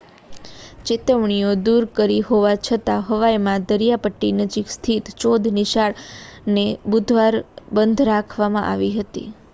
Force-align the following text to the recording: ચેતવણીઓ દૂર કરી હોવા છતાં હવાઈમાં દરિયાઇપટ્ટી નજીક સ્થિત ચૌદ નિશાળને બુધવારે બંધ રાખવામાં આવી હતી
ચેતવણીઓ 0.85 1.49
દૂર 1.61 1.85
કરી 1.95 2.23
હોવા 2.29 2.53
છતાં 2.61 3.03
હવાઈમાં 3.09 3.67
દરિયાઇપટ્ટી 3.67 4.33
નજીક 4.39 4.73
સ્થિત 4.73 5.13
ચૌદ 5.19 5.51
નિશાળને 5.53 6.65
બુધવારે 6.89 7.45
બંધ 7.73 8.07
રાખવામાં 8.11 8.69
આવી 8.69 8.93
હતી 8.97 9.29